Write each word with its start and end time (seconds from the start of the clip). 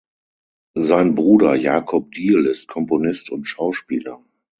Sein 0.79 1.13
Bruder 1.13 1.53
Jakob 1.55 2.11
Diehl 2.13 2.47
ist 2.47 2.67
Komponist 2.67 3.29
und 3.29 3.45
Schauspieler. 3.45 4.19